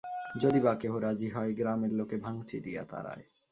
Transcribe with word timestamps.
যদি 0.35 0.59
বা 0.59 0.73
কেহ 0.75 0.93
রাজি 0.97 1.27
হয়, 1.29 1.51
গ্রামের 1.53 1.91
লোকে 1.93 2.17
ভাংচি 2.17 2.57
দিয়া 2.59 2.83
তাড়ায়। 2.83 3.25